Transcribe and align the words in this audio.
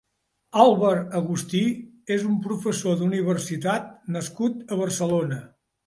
Alvar 0.61 0.93
Agusti 1.19 1.61
és 2.17 2.27
un 2.31 2.41
professor 2.47 2.99
d'universitat 3.05 3.89
nascut 4.19 4.69
a 4.79 4.85
Barcelona. 4.85 5.45